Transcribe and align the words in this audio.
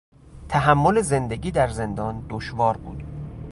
تحمل 0.49 1.01
زندگی 1.01 1.51
در 1.51 1.67
زندان 1.67 2.25
دشوار 2.29 2.77
بود. 2.77 3.03